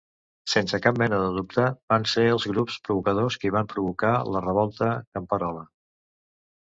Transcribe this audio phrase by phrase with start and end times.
[0.51, 4.89] Sense cap mena de dubte, van ser els grups provocadors qui van provocar la Revolta
[5.19, 5.63] Camperola.